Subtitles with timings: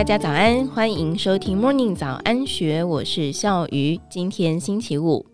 [0.00, 4.00] 大家早安，欢迎收听 Morning 早安学，我是笑鱼。
[4.08, 5.26] 今天星期五，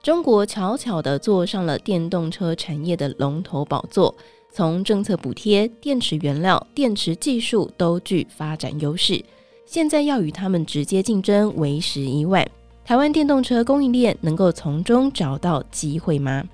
[0.00, 4.14] 中国悄悄地坐上了电动车产业的龙头宝座，
[4.52, 9.20] 从政策补贴、电池原料、电池技术都具发展优势。
[9.64, 12.48] 现在要与他们直接竞争，为时已晚。
[12.84, 16.44] 台湾电动车供应链能够从中找到机会吗？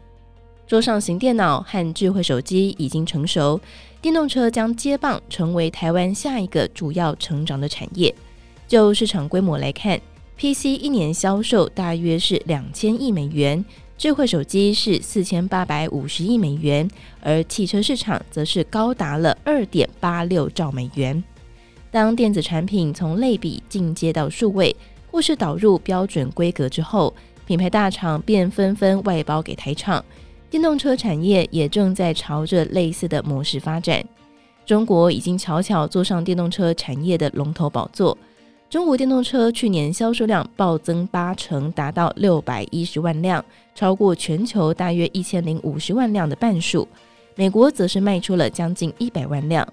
[0.73, 3.61] 桌上型电脑和智慧手机已经成熟，
[4.01, 8.15] 电动车将接棒成为台湾下一个主要成长的产业。
[8.67, 10.01] 就市场规模来看
[10.39, 13.63] ，PC 一年销售大约是两千亿美元，
[13.99, 21.23] 智慧手机是四千八百五十亿美元，而汽车市场则是高达了二点八六兆美元。
[21.91, 24.75] 当电子产品从类比进阶到数位，
[25.11, 27.15] 或是导入标准规格之后，
[27.47, 30.03] 品牌大厂便纷纷外包给台厂。
[30.53, 34.05] 电动车产业也正在朝着类似的模式发展。
[34.67, 38.17] 中国已经悄悄坐上电动车产业的龙头宝座。
[38.69, 43.43] 中国电动车去年销售量暴增八成，达到六百一十万辆，
[43.75, 46.87] 超过全球大约一千零五十万辆的半数。
[47.35, 49.67] 美国则是卖出了将近一百万辆。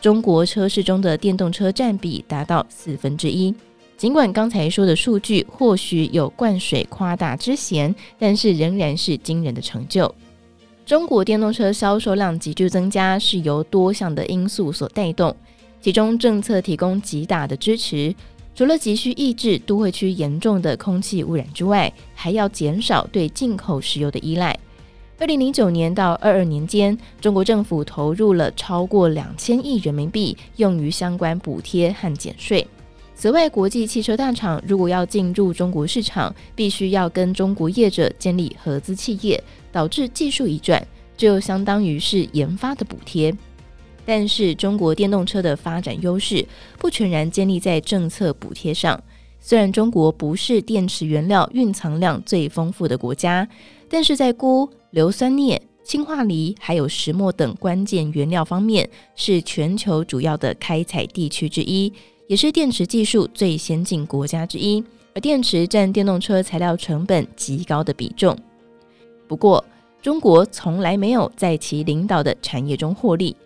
[0.00, 3.54] 中国车市中的电动车占比达到四分之一。
[3.96, 10.12] 尽管刚才说的数据或许有灌水夸大之嫌，但是仍然是惊人的成就。
[10.84, 15.34] 中国电动车销售量急剧增加，是由多项的因素所带动，
[15.80, 18.14] 其中政策提供极大的支持，
[18.54, 24.54] 除了急需抑制都会区严重的空气污染之外，还要减少对进口石油的依赖。
[25.18, 32.66] 二零零九年到二二年间，中国政府投入了超过两千亿人民币，用于相关补贴和减税。
[33.16, 40.84] 此外，国际汽车大厂如果要进入中国市场，必须要跟中国业者建立合资企业，导致技术移转，
[41.16, 43.34] 就相当于是研发的补贴。
[44.04, 46.44] 但是，中国电动车的发展优势
[46.78, 49.02] 不全然建立在政策补贴上。
[49.40, 53.48] 虽然中国不是电池原料蕴藏量最丰富的国家，
[53.88, 61.92] 但是在钴、硫酸镍、氢化锂还有石墨等关键原料方面，是全球主要的开采地区之一，
[62.26, 64.82] 也是电池技术最先进国家之一。
[65.16, 68.36] 而电池占电动车材料成本极高的比重。
[69.28, 69.64] 不过，
[70.02, 73.36] 中国从来没有在其领导的产业中获利。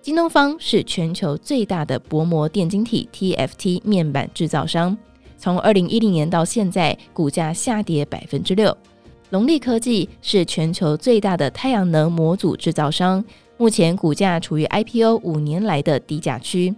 [0.00, 4.96] 京东方是全球最大的薄膜电晶体 TFT 面板制造商。
[5.36, 8.74] 从二零一零年到现在，股价下跌百分之六。
[9.28, 13.22] 隆力科技是全球最大的太阳能模组制造商，
[13.58, 16.74] 目前股价处于 IPO 五年来的低价区。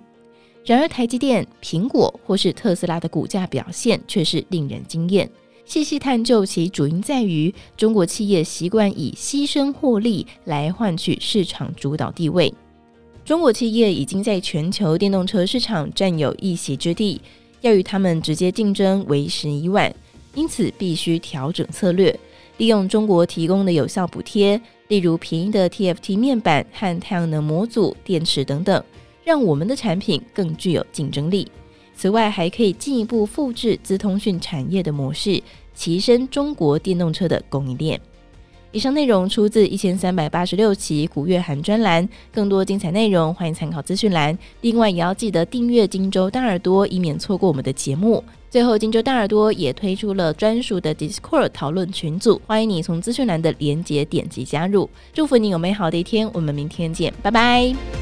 [0.64, 5.28] 然而，台积电、苹果或是特斯拉的股价表现却是令人惊艳。
[5.64, 12.52] 细细探究其主因，在于中国企业习惯以牺牲获利来换取市场主导地位。
[13.24, 17.20] 中国企业已经在全球电动车市场占有一席之地。
[17.60, 19.94] 要与他们直接竞争为时已晚，
[20.34, 22.18] 因此必须调整策略，
[22.56, 28.84] 利用中国提供的有效补贴，例如便宜的 TFT 面板和太阳能模组、电池等等，
[29.25, 31.50] 让我们的产品更具有竞争力。
[31.94, 35.43] 此外，还可以进一步复制资通讯产业的模式，
[35.77, 38.00] 提升中国电动车的供应链。
[38.72, 44.37] 以上内容出自一千三百八十六期古月涵专栏，更多精彩内容欢迎参考资讯栏。
[44.62, 48.25] 另外，也要记得订阅荆州大耳朵，以免错过我们的节目。
[48.49, 54.89] 最后，荆州大耳朵也推出了专属的 Discord 讨论群组，欢迎你从资讯栏的连结点击加入。
[55.12, 58.01] 祝福你有美好的一天，我们明天见，拜拜。